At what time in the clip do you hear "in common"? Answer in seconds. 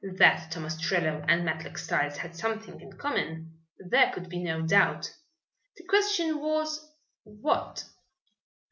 2.81-3.59